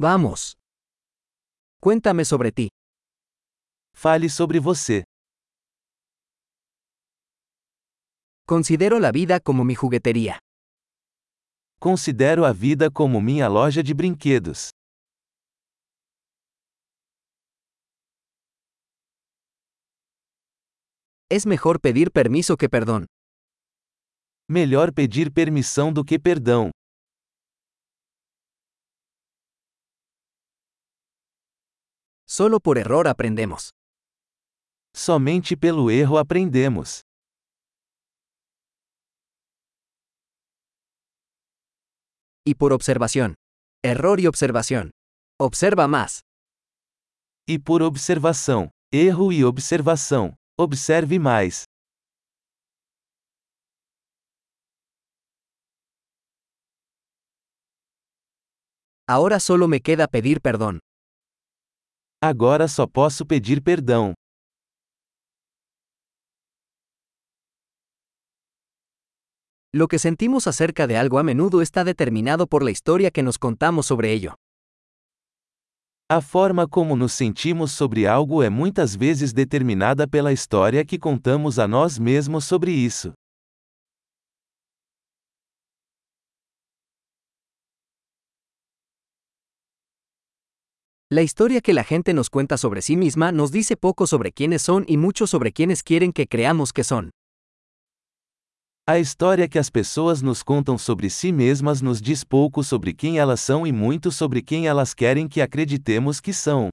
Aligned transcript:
Vamos. 0.00 0.52
Cuéntame 1.80 2.24
sobre 2.24 2.52
ti. 2.52 2.68
Fale 3.92 4.28
sobre 4.28 4.60
você. 4.60 5.02
Considero 8.46 9.00
la 9.00 9.10
vida 9.10 9.40
como 9.40 9.64
mi 9.64 9.74
juguetería. 9.74 10.38
Considero 11.80 12.46
a 12.46 12.52
vida 12.52 12.90
como 12.90 13.20
minha 13.20 13.48
loja 13.48 13.82
de 13.82 13.92
brinquedos. 13.92 14.70
Es 21.28 21.44
mejor 21.44 21.80
pedir 21.80 22.12
permiso 22.12 22.56
que 22.56 22.68
perdón. 22.68 23.06
Melhor 24.48 24.94
pedir 24.94 25.32
permissão 25.32 25.92
do 25.92 26.04
que 26.04 26.20
perdão. 26.20 26.70
Solo 32.38 32.60
por 32.60 32.78
error 32.78 33.08
aprendemos. 33.08 33.70
Somente 34.94 35.56
pelo 35.56 35.90
erro 35.90 36.20
aprendemos. 36.20 37.00
Y 42.46 42.54
por 42.54 42.72
observación. 42.72 43.34
Error 43.82 44.20
y 44.20 44.28
observación. 44.28 44.92
Observa 45.40 45.88
más. 45.88 46.20
E 47.48 47.58
por 47.58 47.82
observação. 47.82 48.70
Erro 48.92 49.32
e 49.32 49.42
observação. 49.42 50.36
Observe 50.56 51.18
mais. 51.18 51.64
Ahora 59.08 59.40
solo 59.40 59.66
me 59.66 59.80
queda 59.80 60.06
pedir 60.06 60.40
perdón. 60.40 60.78
Agora 62.20 62.66
só 62.66 62.84
posso 62.84 63.24
pedir 63.24 63.62
perdão. 63.62 64.12
Lo 69.72 69.86
que 69.86 70.00
sentimos 70.00 70.48
acerca 70.48 70.88
de 70.88 70.96
algo 70.96 71.18
a 71.18 71.22
menudo 71.22 71.62
está 71.62 71.84
determinado 71.84 72.48
por 72.48 72.64
la 72.64 72.72
historia 72.72 73.12
que 73.12 73.22
nos 73.22 73.36
contamos 73.36 73.86
sobre 73.86 74.12
ello. 74.12 74.34
A 76.10 76.20
forma 76.20 76.66
como 76.66 76.96
nos 76.96 77.12
sentimos 77.12 77.70
sobre 77.70 78.04
algo 78.04 78.42
é 78.42 78.50
muitas 78.50 78.96
vezes 78.96 79.32
determinada 79.32 80.08
pela 80.08 80.32
história 80.32 80.84
que 80.84 80.98
contamos 80.98 81.60
a 81.60 81.68
nós 81.68 82.00
mesmos 82.00 82.44
sobre 82.44 82.72
isso. 82.72 83.12
La 91.10 91.22
historia 91.22 91.62
que 91.62 91.72
la 91.72 91.84
gente 91.84 92.12
nos 92.12 92.28
cuenta 92.28 92.58
sobre 92.58 92.82
sí 92.82 92.94
misma 92.94 93.32
nos 93.32 93.50
dice 93.50 93.78
poco 93.78 94.06
sobre 94.06 94.30
quiénes 94.30 94.60
son 94.60 94.84
y 94.86 94.98
mucho 94.98 95.26
sobre 95.26 95.52
quiénes 95.52 95.82
quieren 95.82 96.12
que 96.12 96.26
creamos 96.26 96.70
que 96.70 96.84
son. 96.84 97.12
A 98.86 98.98
história 98.98 99.48
que 99.48 99.58
as 99.58 99.70
pessoas 99.70 100.22
nos 100.22 100.44
contam 100.44 100.76
sobre 100.76 101.08
si 101.08 101.32
mesmas 101.32 101.80
nos 101.80 102.02
diz 102.02 102.26
pouco 102.26 102.62
sobre 102.62 102.92
quem 102.92 103.16
elas 103.16 103.40
são 103.40 103.66
e 103.66 103.72
muito 103.72 104.10
sobre 104.10 104.42
quem 104.42 104.66
elas 104.66 104.92
querem 104.92 105.28
que 105.28 105.40
acreditemos 105.40 106.20
que 106.20 106.34
são. 106.34 106.68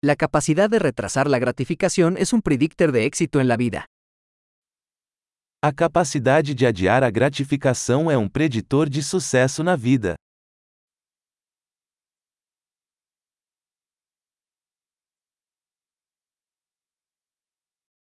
La 0.00 0.14
capacidad 0.14 0.70
de 0.70 0.78
retrasar 0.78 1.28
la 1.28 1.40
gratificación 1.40 2.16
es 2.16 2.32
un 2.32 2.40
predictor 2.40 2.92
de 2.92 3.04
éxito 3.04 3.40
en 3.40 3.48
la 3.48 3.56
vida. 3.56 3.86
A 5.68 5.72
capacidade 5.72 6.54
de 6.54 6.64
adiar 6.64 7.02
a 7.02 7.10
gratificação 7.10 8.08
é 8.08 8.16
um 8.16 8.28
preditor 8.28 8.88
de 8.88 9.02
sucesso 9.02 9.64
na 9.64 9.74
vida. 9.74 10.14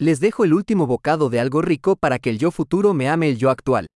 Les 0.00 0.18
dejo 0.18 0.42
el 0.42 0.52
último 0.52 0.84
bocado 0.84 1.30
de 1.30 1.38
algo 1.38 1.60
rico 1.60 1.96
para 1.96 2.18
que 2.18 2.28
el 2.28 2.38
yo 2.40 2.50
futuro 2.50 2.92
me 2.92 3.08
ame 3.08 3.28
el 3.28 3.38
yo 3.38 3.48
actual. 3.50 3.86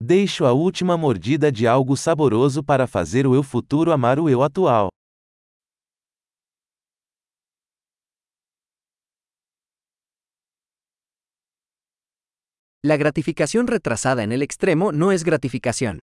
Deixo 0.00 0.46
a 0.46 0.52
última 0.52 0.96
mordida 0.96 1.50
de 1.50 1.66
algo 1.66 1.96
saboroso 1.96 2.62
para 2.62 2.86
fazer 2.86 3.26
o 3.26 3.34
eu 3.34 3.42
futuro 3.42 3.90
amar 3.90 4.20
o 4.20 4.28
eu 4.28 4.44
atual. 4.44 4.90
La 12.82 12.96
gratificación 12.96 13.66
retrasada 13.66 14.22
en 14.22 14.32
el 14.32 14.40
extremo 14.40 14.90
no 14.90 15.12
es 15.12 15.22
gratificación. 15.22 15.98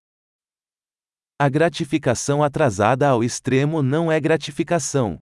A 1.39 1.49
gratificação 1.49 2.43
atrasada 2.43 3.09
ao 3.09 3.23
extremo 3.23 3.81
não 3.81 4.11
é 4.11 4.19
gratificação. 4.19 5.17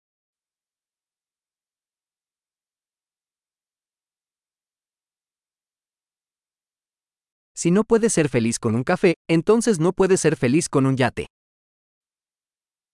Si 7.54 7.72
no 7.72 7.86
puedes 7.86 8.12
ser 8.12 8.28
feliz 8.28 8.60
con 8.60 8.76
un 8.76 8.84
café, 8.84 9.14
entonces 9.30 9.80
no 9.80 9.94
puedes 9.94 10.20
ser 10.20 10.36
feliz 10.36 10.68
con 10.68 10.86
un 10.86 10.98
yate. 10.98 11.26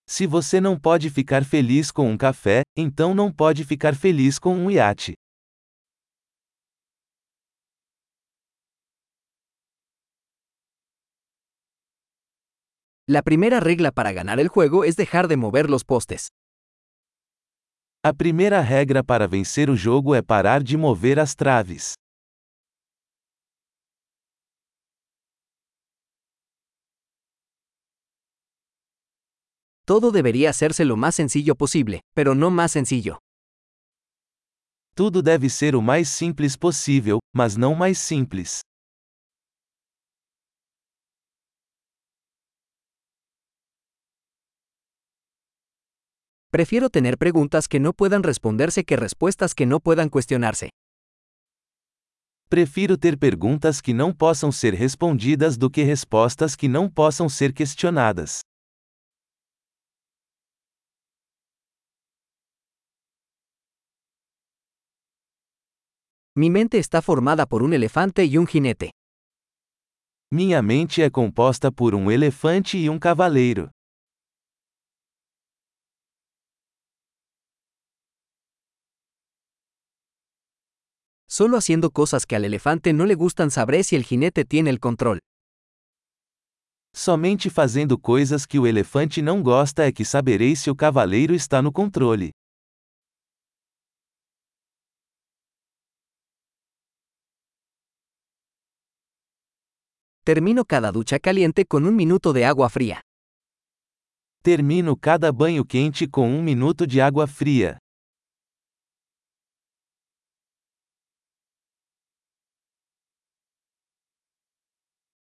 Se 0.08 0.28
você 0.28 0.62
não 0.62 0.80
pode 0.80 1.10
ficar 1.10 1.44
feliz 1.44 1.90
com 1.90 2.12
um 2.12 2.16
café, 2.16 2.62
então 2.78 3.16
não 3.16 3.32
pode 3.32 3.64
ficar 3.66 3.96
feliz 3.96 4.38
com 4.38 4.54
um 4.54 4.70
iate. 4.70 5.14
La 13.12 13.24
primera 13.24 13.60
regla 13.60 13.92
para 13.92 14.14
ganar 14.14 14.40
el 14.40 14.48
juego 14.48 14.86
es 14.86 14.96
dejar 14.96 15.28
de 15.28 15.36
mover 15.36 15.70
los 15.70 15.84
postes. 15.84 16.30
A 18.06 18.14
primeira 18.14 18.62
regra 18.64 19.04
para 19.04 19.28
vencer 19.28 19.70
o 19.70 19.76
jogo 19.76 20.16
é 20.16 20.22
parar 20.22 20.64
de 20.64 20.78
mover 20.78 21.20
as 21.20 21.36
traves. 21.36 21.96
Todo 29.86 30.14
debería 30.14 30.50
hacerse 30.50 30.86
lo 30.86 30.96
más 30.96 31.14
sencillo 31.14 31.56
posible, 31.56 32.00
pero 32.16 32.34
no 32.34 32.50
más 32.50 32.72
sencillo. 32.72 33.20
Tudo 34.96 35.22
deve 35.22 35.50
ser 35.50 35.76
o 35.76 35.82
mais 35.82 36.08
simples 36.08 36.56
possível, 36.56 37.20
mas 37.36 37.58
não 37.58 37.76
mais 37.76 38.00
simples. 38.00 38.62
Prefiero 46.54 46.90
tener 46.90 47.18
preguntas 47.18 47.66
que 47.66 47.80
no 47.80 47.94
puedan 47.94 48.24
responderse 48.24 48.84
que 48.84 48.98
respuestas 48.98 49.56
que 49.56 49.66
no 49.66 49.80
puedan 49.80 50.10
cuestionarse. 50.10 50.68
Prefiro 52.50 52.98
ter 52.98 53.18
perguntas 53.18 53.80
que 53.80 53.94
não 53.94 54.14
possam 54.14 54.52
ser 54.52 54.74
respondidas 54.74 55.58
do 55.58 55.70
que 55.70 55.84
respostas 55.84 56.58
que 56.58 56.68
não 56.68 56.90
possam 56.90 57.30
ser 57.30 57.54
questionadas. 57.54 58.42
Mi 66.36 66.50
mente 66.50 66.78
está 66.78 67.02
formada 67.02 67.46
por 67.46 67.64
un 67.64 67.74
elefante 67.74 68.26
y 68.26 68.38
un 68.38 68.46
jinete. 68.46 68.90
Minha 70.30 70.62
mente 70.62 71.02
é 71.02 71.10
composta 71.10 71.72
por 71.72 71.96
um 71.96 72.12
elefante 72.12 72.78
e 72.78 72.90
um 72.90 73.00
cavaleiro. 73.00 73.70
Solo 81.32 81.56
haciendo 81.56 81.92
cosas 81.92 82.26
que 82.26 82.36
al 82.36 82.44
elefante 82.44 82.92
no 82.92 83.06
le 83.06 83.16
gustan 83.16 83.52
sabré 83.52 83.86
si 83.86 83.96
el 83.96 84.04
jinete 84.04 84.44
tiene 84.44 84.70
el 84.70 84.82
control. 84.82 85.20
Somente 86.94 87.50
fazendo 87.50 87.98
coisas 87.98 88.46
que 88.46 88.60
o 88.60 88.68
elefante 88.68 89.22
não 89.22 89.42
gosta 89.42 89.86
é 89.86 89.94
que 89.94 90.04
saberei 90.04 90.58
se 90.58 90.70
o 90.70 90.76
cavaleiro 90.76 91.34
está 91.34 91.62
no 91.62 91.72
controle. 91.72 92.32
Termino 100.26 100.66
cada 100.66 100.92
ducha 100.92 101.18
caliente 101.18 101.66
con 101.66 101.86
un 101.86 101.96
minuto 101.96 102.34
de 102.34 102.44
agua 102.44 102.70
fría. 102.70 103.00
Termino 104.44 104.98
cada 104.98 105.32
banho 105.32 105.64
quente 105.64 106.10
com 106.10 106.28
um 106.28 106.44
minuto 106.44 106.86
de 106.86 107.00
água 107.00 107.26
fria. 107.26 107.81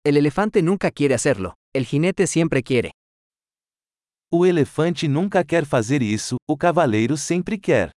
El 0.05 0.15
elefante 0.15 0.61
nunca 0.61 0.91
quiere 0.91 1.13
hacerlo, 1.13 1.55
el 1.75 1.85
jinete 1.85 2.25
siempre 2.25 2.63
quiere. 2.63 2.91
O 4.31 4.45
elefante 4.45 5.09
nunca 5.09 5.43
quer 5.43 5.65
fazer 5.65 6.01
isso, 6.01 6.37
o 6.47 6.55
cavaleiro 6.57 7.17
sempre 7.17 7.59
quer. 7.59 7.91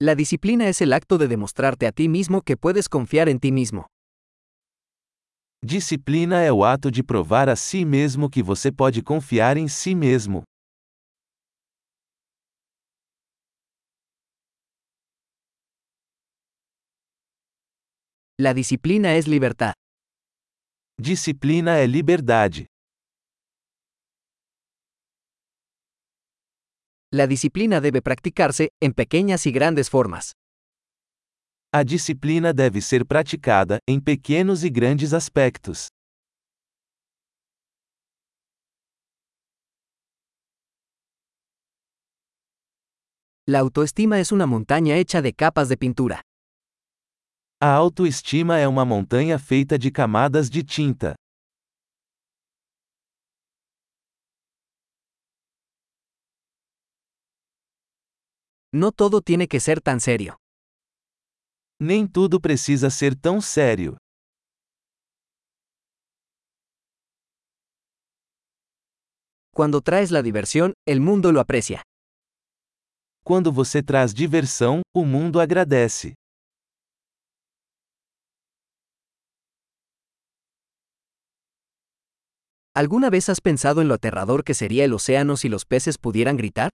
La 0.00 0.14
disciplina 0.14 0.68
es 0.68 0.80
el 0.80 0.94
acto 0.94 1.18
de 1.18 1.28
demostrarte 1.28 1.86
a 1.86 1.92
ti 1.92 2.08
mismo 2.08 2.40
que 2.40 2.56
puedes 2.56 2.88
confiar 2.88 3.28
en 3.28 3.40
ti 3.40 3.52
mismo. 3.52 3.86
Disciplina 5.62 6.40
é 6.40 6.52
o 6.52 6.64
ato 6.64 6.90
de 6.90 7.02
provar 7.02 7.48
a 7.50 7.56
si 7.56 7.84
mesmo 7.84 8.30
que 8.30 8.42
você 8.42 8.72
pode 8.72 9.02
confiar 9.02 9.58
em 9.58 9.68
si 9.68 9.94
mesmo. 9.94 10.44
La 18.40 18.54
disciplina 18.54 19.16
es 19.16 19.26
libertad. 19.26 19.72
Disciplina 20.96 21.78
é 21.78 21.88
liberdade. 21.88 22.66
La 27.12 27.26
disciplina 27.26 27.80
debe 27.80 28.00
practicarse 28.00 28.68
en 28.80 28.92
pequeñas 28.92 29.44
y 29.46 29.50
grandes 29.50 29.90
formas. 29.90 30.34
A 31.72 31.82
disciplina 31.82 32.52
deve 32.52 32.80
ser 32.80 33.04
praticada, 33.04 33.80
em 33.88 34.00
pequenos 34.00 34.62
e 34.62 34.70
grandes 34.70 35.12
aspectos. 35.12 35.88
La 43.48 43.58
autoestima 43.58 44.20
es 44.20 44.30
una 44.30 44.46
montaña 44.46 44.96
hecha 44.96 45.22
de 45.22 45.32
capas 45.32 45.68
de 45.68 45.76
pintura. 45.76 46.27
A 47.60 47.72
autoestima 47.72 48.56
é 48.56 48.68
uma 48.68 48.84
montanha 48.84 49.36
feita 49.36 49.76
de 49.76 49.90
camadas 49.90 50.48
de 50.48 50.62
tinta. 50.62 51.16
No 58.72 58.92
todo 58.92 59.20
tiene 59.20 59.48
que 59.48 59.58
ser 59.58 59.80
tan 59.82 59.98
serio. 59.98 60.36
Nem 61.80 62.06
tudo 62.06 62.40
precisa 62.40 62.90
ser 62.90 63.16
tão 63.18 63.40
sério. 63.40 63.96
Cuando 69.52 69.80
traes 69.80 70.12
la 70.12 70.22
diversión, 70.22 70.74
el 70.86 71.00
mundo 71.00 71.32
lo 71.32 71.40
aprecia. 71.40 71.82
Quando 73.24 73.50
você 73.52 73.82
traz 73.82 74.14
diversão, 74.14 74.82
o 74.94 75.04
mundo 75.04 75.40
agradece. 75.40 76.17
¿Alguna 82.78 83.10
vez 83.10 83.28
has 83.28 83.40
pensado 83.40 83.80
en 83.80 83.88
lo 83.88 83.94
aterrador 83.94 84.44
que 84.44 84.54
sería 84.54 84.84
el 84.84 84.92
océano 84.92 85.36
si 85.36 85.48
los 85.48 85.64
peces 85.64 85.98
pudieran 85.98 86.36
gritar? 86.36 86.70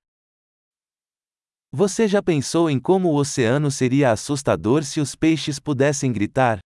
Você 1.72 2.06
já 2.06 2.22
pensou 2.22 2.68
em 2.68 2.78
como 2.78 3.08
o 3.08 3.16
oceano 3.16 3.70
seria 3.70 4.12
assustador 4.12 4.84
se 4.84 5.00
os 5.00 5.16
peixes 5.16 5.58
pudessem 5.58 6.12
gritar? 6.12 6.58